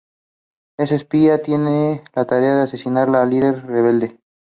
El 0.79 0.91
espía 0.91 1.43
tiene 1.43 2.03
la 2.15 2.25
tarea 2.25 2.55
de 2.55 2.61
asesinar 2.63 3.07
al 3.15 3.29
líder 3.29 3.63
rebelde. 3.67 4.17